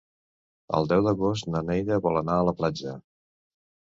El 0.77 0.87
deu 0.93 1.03
d'agost 1.09 1.47
na 1.55 1.63
Neida 1.67 2.01
vol 2.07 2.21
anar 2.23 2.39
a 2.39 2.49
la 2.51 2.59
platja. 2.63 2.97